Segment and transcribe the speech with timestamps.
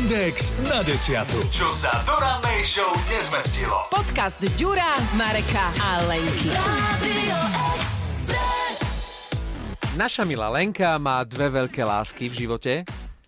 [0.00, 1.36] Index na desiatu.
[1.52, 3.84] Čo sa do rannej show nezmestilo.
[3.92, 6.48] Podcast Ďura, Mareka a Lenky.
[10.00, 12.72] Naša milá Lenka má dve veľké lásky v živote.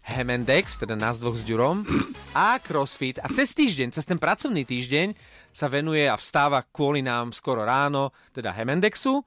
[0.01, 1.85] Hemendex, teda nás dvoch s Ďurom,
[2.33, 3.21] a CrossFit.
[3.21, 5.13] A cez týždeň, cez ten pracovný týždeň
[5.53, 9.21] sa venuje a vstáva kvôli nám skoro ráno, teda Hemendexu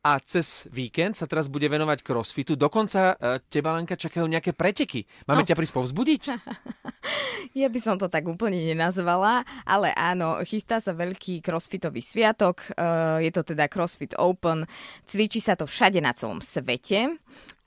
[0.00, 2.56] a cez víkend sa teraz bude venovať crossfitu.
[2.56, 5.04] Dokonca e, teba, Lenka, čakajú nejaké preteky.
[5.28, 5.48] Máme no.
[5.48, 6.22] ťa prísť povzbudiť?
[7.60, 12.64] ja by som to tak úplne nenazvala, ale áno, chystá sa veľký crossfitový sviatok.
[12.72, 14.64] E, je to teda CrossFit Open.
[15.04, 17.20] Cvičí sa to všade na celom svete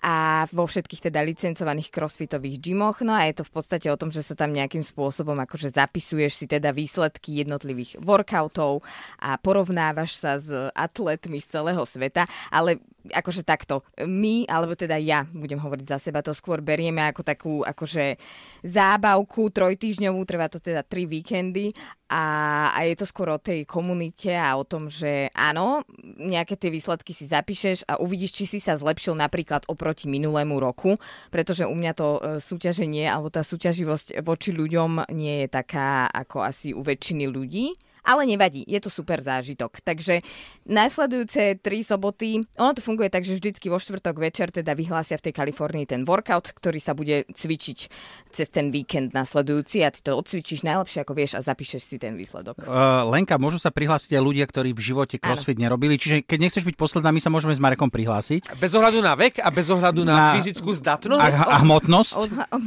[0.04, 3.00] a vo všetkých teda licencovaných crossfitových gymoch.
[3.08, 6.44] No a je to v podstate o tom, že sa tam nejakým spôsobom akože zapisuješ
[6.44, 8.84] si teda výsledky jednotlivých workoutov
[9.24, 15.28] a porovnávaš sa s atletmi z celého sveta, ale akože takto, my, alebo teda ja,
[15.28, 18.16] budem hovoriť za seba, to skôr berieme ako takú akože
[18.64, 21.76] zábavku trojtýždňovú, trvá to teda tri víkendy
[22.08, 22.24] a,
[22.72, 25.84] a je to skôr o tej komunite a o tom, že áno,
[26.22, 30.96] nejaké tie výsledky si zapíšeš a uvidíš, či si sa zlepšil napríklad oproti minulému roku,
[31.28, 36.46] pretože u mňa to e, súťaženie alebo tá súťaživosť voči ľuďom nie je taká ako
[36.46, 37.76] asi u väčšiny ľudí.
[38.04, 39.80] Ale nevadí, je to super zážitok.
[39.80, 40.20] Takže
[40.68, 45.32] následujúce tri soboty, ono to funguje tak, že vždycky vo štvrtok večer teda vyhlásia v
[45.32, 47.80] tej Kalifornii ten workout, ktorý sa bude cvičiť
[48.28, 52.20] cez ten víkend nasledujúci a ty to odcvičíš najlepšie ako vieš a zapíšeš si ten
[52.20, 52.68] výsledok.
[52.68, 55.72] Uh, Lenka, môžu sa prihlásiť aj ľudia, ktorí v živote crossfit ano.
[55.72, 58.60] nerobili, čiže keď nechceš byť posledná, my sa môžeme s Marekom prihlásiť.
[58.60, 61.24] Bez ohľadu na vek a bez ohľadu na, na fyzickú zdatnosť?
[61.24, 62.12] A, a hmotnosť?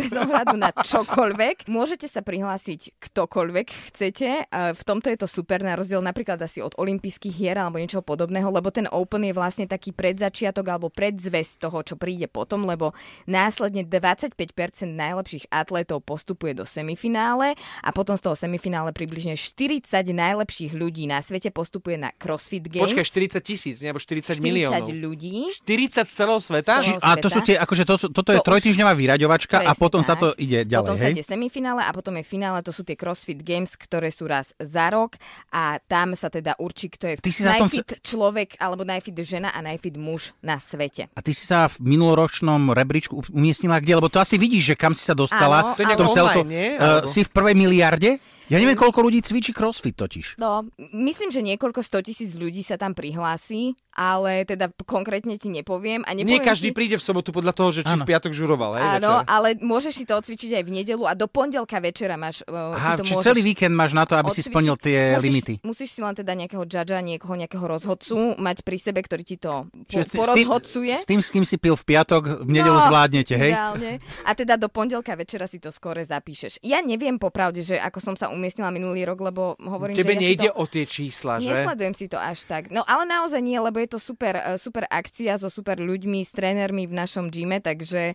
[0.01, 1.69] Bez ohľadu na čokoľvek.
[1.69, 4.49] Môžete sa prihlásiť ktokoľvek chcete.
[4.51, 7.99] V tomto je to to super na rozdiel napríklad asi od olympijských hier alebo niečo
[7.99, 12.95] podobného, lebo ten Open je vlastne taký predzačiatok alebo predzvesť toho, čo príde potom, lebo
[13.27, 14.39] následne 25%
[14.87, 19.83] najlepších atletov postupuje do semifinále a potom z toho semifinále približne 40
[20.15, 22.87] najlepších ľudí na svete postupuje na CrossFit Games.
[22.87, 24.87] Počkaj, 40 tisíc, nebo 40, 40 miliónov.
[24.87, 25.51] 40 ľudí.
[25.51, 26.73] 40 z celého sveta?
[26.79, 30.07] Z celého a to sú tie, akože to, toto je to trojtýždňová vyraďovačka a potom
[30.07, 30.09] tak.
[30.09, 31.11] sa to ide ďalej, Potom hej?
[31.11, 34.55] sa ide semifinále a potom je finále, to sú tie CrossFit Games, ktoré sú raz
[34.61, 35.16] za rok
[35.53, 38.01] a tam sa teda určí, kto je ty si najfit tom...
[38.01, 41.09] človek alebo najfit žena a najfit muž na svete.
[41.13, 43.99] A ty si sa v minuloročnom rebríčku umiestnila kde?
[43.99, 45.73] Lebo to asi vidíš, že kam si sa dostala.
[45.73, 46.69] Áno, to je celko, online, nie?
[46.77, 48.23] Uh, si v prvej miliarde?
[48.47, 50.39] Ja neviem, koľko ľudí cvičí crossfit totiž.
[50.39, 56.05] No, myslím, že niekoľko stotisíc ľudí sa tam prihlási, ale teda konkrétne ti nepoviem.
[56.05, 56.77] A Nie každý ti...
[56.77, 58.05] príde v sobotu podľa toho, že či ano.
[58.05, 58.77] v piatok žuroval.
[58.77, 59.33] Hej, Áno, večer.
[59.33, 63.01] ale môžeš si to odcvičiť aj v nedelu a do pondelka večera máš uh, Aha,
[63.01, 64.45] si to či celý víkend máš na to, aby odcvičiť.
[64.45, 65.55] si splnil tie musíš, limity.
[65.65, 69.65] Musíš si len teda nejakého judgea, niekoho, nejakého rozhodcu mať pri sebe, ktorý ti to
[69.73, 70.93] po, porozhodcuje.
[70.93, 73.53] S tým, s kým si pil v piatok, v nedelu no, zvládnete, hej?
[73.57, 73.91] Ideálne.
[74.29, 76.61] A teda do pondelka večera si to skore zapíšeš.
[76.61, 80.21] Ja neviem popravde, že ako som sa umiestnila minulý rok, lebo hovorím, Tebe že ja
[80.21, 80.61] nejde to...
[80.61, 81.49] o tie čísla, že?
[81.49, 82.69] Nesledujem si to až tak.
[82.69, 86.33] No ale naozaj nie, lebo je to super, e, super akcia so super ľuďmi, s
[86.37, 88.13] trénermi v našom gyme, takže...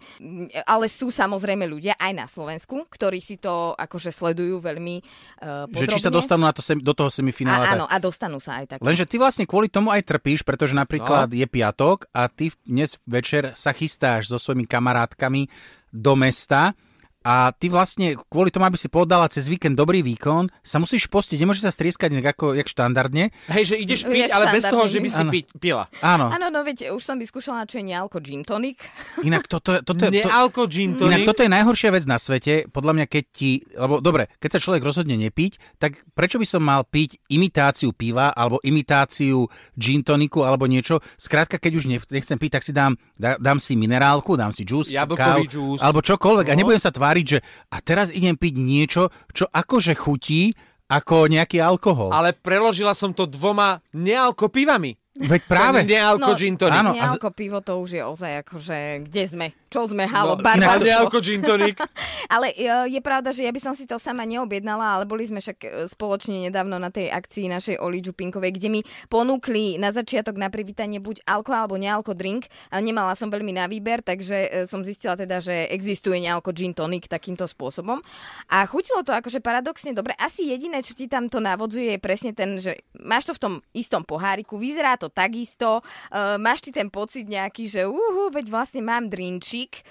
[0.69, 5.89] Ale sú samozrejme ľudia aj na Slovensku, ktorí si to akože sledujú veľmi uh, podrobne.
[5.89, 7.65] Že či sa dostanú na to sem, do toho semifinále.
[7.65, 8.77] A, áno, a dostanú sa aj tak.
[8.79, 11.37] Lenže ty vlastne kvôli tomu aj trpíš, pretože napríklad no.
[11.37, 15.49] je piatok a ty dnes večer sa chystáš so svojimi kamarátkami
[15.91, 16.77] do mesta
[17.21, 21.37] a ty vlastne kvôli tomu, aby si podala cez víkend dobrý výkon, sa musíš postiť,
[21.37, 23.29] nemôžeš sa strieskať nejak ako jak štandardne.
[23.45, 25.85] Hej, že ideš piť, ale bez toho, že by si piť, pila.
[26.01, 26.33] Áno.
[26.33, 28.81] Áno, no veď už som vyskúšala, čo je nealko gin tonic.
[29.27, 31.21] Inak toto, toto, to, nealko gin tonic.
[31.21, 34.59] Inak toto je najhoršia vec na svete, podľa mňa, keď ti, lebo dobre, keď sa
[34.59, 39.45] človek rozhodne nepiť, tak prečo by som mal piť imitáciu piva alebo imitáciu
[39.77, 41.05] gin toniku alebo niečo?
[41.21, 45.45] Skrátka, keď už nechcem piť, tak si dám, dám si minerálku, dám si juice, kávu,
[45.45, 45.81] juice.
[45.85, 46.51] alebo čokoľvek no.
[46.51, 49.03] a nebudem sa tváriť tváriť, že a teraz idem piť niečo,
[49.35, 50.55] čo akože chutí
[50.87, 52.15] ako nejaký alkohol.
[52.15, 54.95] Ale preložila som to dvoma nealko pivami.
[55.11, 55.83] Veď práve.
[55.83, 56.79] Nealko no, gin tonic.
[56.79, 59.47] Áno, nealko pivo to už je ozaj akože, kde sme?
[59.71, 60.03] Čo sme?
[60.03, 60.83] Halo, no, barbarstvo.
[60.83, 61.79] Nealko gin tonic.
[62.35, 65.39] ale je, je pravda, že ja by som si to sama neobjednala, ale boli sme
[65.39, 70.35] však e, spoločne nedávno na tej akcii našej Oli Čupinkovej, kde mi ponúkli na začiatok
[70.35, 72.51] na privítanie buď alko alebo nealko drink.
[72.67, 76.75] A nemala som veľmi na výber, takže e, som zistila teda, že existuje nealko gin
[76.75, 78.03] tonic takýmto spôsobom.
[78.51, 80.19] A chutilo to akože paradoxne dobre.
[80.19, 83.53] Asi jediné, čo ti tam to navodzuje, je presne ten, že máš to v tom
[83.71, 85.79] istom poháriku, vyzerá to takisto.
[86.43, 89.07] Máš ty ten pocit nejaký, že uhu, veď vlastne mám
[89.61, 89.85] drinčík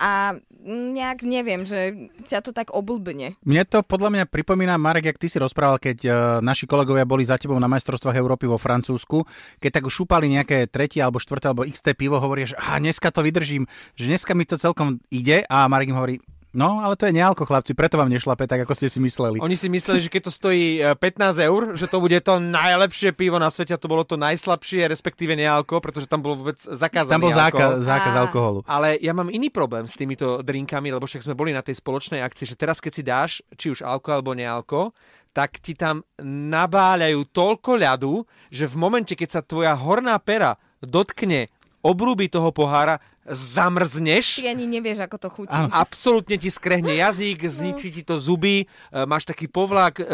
[0.00, 3.36] a nejak neviem, že ťa to tak oblbne.
[3.44, 7.22] Mne to podľa mňa pripomína, Marek, jak ty si rozprával, keď uh, naši kolegovia boli
[7.26, 9.28] za tebou na majstrovstvách Európy vo Francúzsku,
[9.60, 13.20] keď tak už šúpali nejaké tretie alebo štvrté alebo XT pivo, hovoria, že dneska to
[13.20, 16.16] vydržím, že dneska mi to celkom ide a Marek im hovorí,
[16.56, 19.36] No, ale to je nealko, chlapci, preto vám nešlape tak, ako ste si mysleli.
[19.36, 23.12] Oni si mysleli, že keď to stojí e, 15 eur, že to bude to najlepšie
[23.12, 27.12] pivo na svete a to bolo to najslabšie, respektíve nealko, pretože tam bolo vôbec zakázané
[27.12, 28.64] Tam bol zákaz, zákaz alkoholu.
[28.64, 32.24] Ale ja mám iný problém s týmito drinkami, lebo však sme boli na tej spoločnej
[32.24, 33.30] akcii, že teraz keď si dáš,
[33.60, 34.96] či už alko alebo nealko,
[35.36, 38.14] tak ti tam nabáľajú toľko ľadu,
[38.48, 41.52] že v momente, keď sa tvoja horná pera dotkne
[41.84, 42.98] obrúby toho pohára,
[43.30, 44.40] zamrzneš.
[44.40, 45.54] Ty ani nevieš, ako to chutí.
[45.54, 45.68] Áno.
[45.70, 48.66] Absolútne ti skrehne jazyk, zničí ti to zuby, e,
[49.04, 50.04] máš taký povlak, e,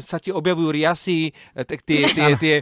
[0.00, 2.54] sa ti objavujú riasy, e, tak tie, tie, tie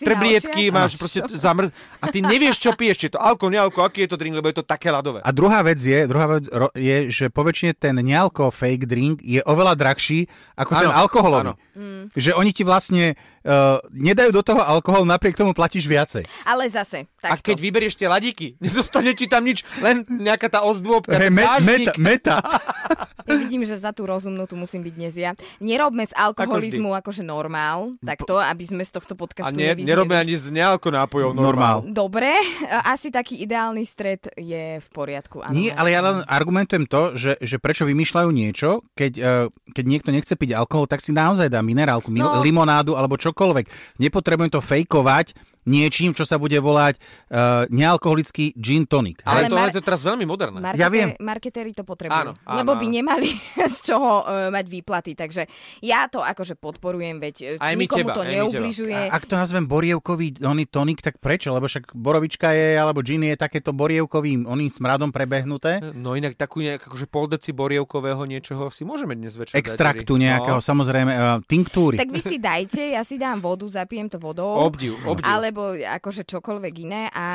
[0.00, 1.70] trblietky, máš proste zamrz...
[2.00, 4.48] A ty nevieš, čo piješ, či je to alko, nealko, aký je to drink, lebo
[4.48, 5.20] je to také ľadové.
[5.24, 9.76] A druhá vec je, druhá vec je, že poväčšine ten nealko fake drink je oveľa
[9.76, 11.44] drahší ako ten Áno, alkoholový.
[11.50, 11.54] áno.
[12.14, 16.22] Že oni ti vlastne uh, nedajú do toho alkohol, napriek tomu platíš viacej.
[16.46, 17.50] Ale zase, A takto.
[17.50, 21.92] keď vyberieš tie ladíky, nezostane ti tam nič, len nejaká tá ozdôbka, ten me- meta,
[21.96, 22.36] meta.
[23.24, 25.32] Ja vidím, že za tú rozumnú tu musím byť dnes ja.
[25.56, 29.88] Nerobme z alkoholizmu akože normál, takto, aby sme z tohto A podcastu ne, nevyzneli.
[29.88, 31.80] nerobme ani z nealko nápojov normál.
[31.80, 31.88] Normál.
[31.88, 32.36] Dobre,
[32.84, 35.40] asi taký ideálny stred je v poriadku.
[35.40, 39.26] Áno, Nie, ale ja len argumentujem to, že, že prečo vymýšľajú niečo, keď, uh,
[39.72, 42.44] keď niekto nechce piť alkohol, tak si naozaj dá minerálku, No.
[42.44, 43.96] limonádu alebo čokoľvek.
[43.96, 45.32] Nepotrebujem to fejkovať
[45.64, 49.20] niečím, čo sa bude volať uh, nealkoholický gin tonic.
[49.24, 50.58] Ale, Ale to, mar- je to teraz veľmi moderné.
[50.60, 51.08] Marketéri, Ja viem.
[51.20, 52.14] Marketéri to potrebujú.
[52.14, 53.28] Áno, áno, lebo by nemali
[53.74, 55.12] z čoho uh, mať výplaty.
[55.16, 55.48] Takže
[55.80, 58.94] ja to akože podporujem, veď Aj my nikomu teba, to aj neubližuje.
[58.94, 61.52] A ak to nazvem borievkový oný tonik, tak prečo?
[61.52, 65.80] Lebo však borovička je, alebo gin je takéto borievkovým oným smradom prebehnuté.
[65.94, 70.16] No inak takú nejak, akože pol deci borievkového niečoho si môžeme dnes večer dať, Extraktu
[70.16, 70.28] Eri.
[70.28, 71.96] nejakého, samozrejme, uh, tinktúry.
[71.96, 74.60] Tak vy si dajte, ja si dám vodu, zapijem to vodou.
[74.64, 75.24] Obdiv, obdiv.
[75.54, 77.26] Alebo akože čokoľvek iné a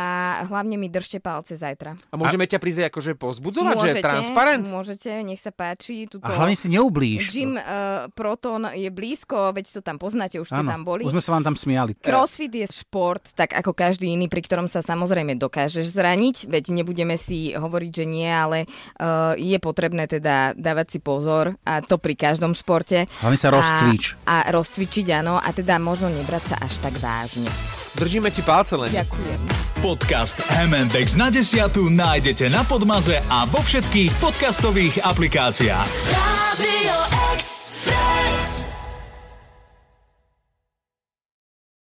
[0.44, 1.95] hlavne mi držte palce zajtra.
[2.12, 4.68] A môžeme ťa prísť akože pozbudzovať, že je transparent?
[4.68, 6.04] môžete, nech sa páči.
[6.04, 7.31] Tuto A hlavne si neublíž.
[7.31, 11.07] Gym uh, Proton je blízko, veď to tam poznáte, už ste tam boli.
[11.07, 11.95] už sme sa vám tam smiali.
[11.95, 17.15] Crossfit je šport, tak ako každý iný, pri ktorom sa samozrejme dokážeš zraniť, veď nebudeme
[17.15, 18.68] si hovoriť, že nie, ale
[19.00, 23.07] uh, je potrebné teda dávať si pozor a to pri každom športe.
[23.24, 24.19] Hlavne sa rozcvič.
[24.27, 27.78] A, a rozcvičiť, áno, a teda možno nebrať sa až tak vážne.
[27.95, 28.91] Držíme ti palce len.
[28.91, 29.39] Ďakujem.
[29.80, 35.89] Podcast M&X na desiatu nájdete na Podmaze a vo všetkých podcastových aplikáciách.
[36.12, 36.95] Radio
[37.31, 38.19] Express.